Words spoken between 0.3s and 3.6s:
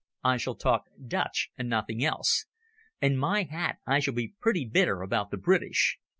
shall talk Dutch and nothing else. And, my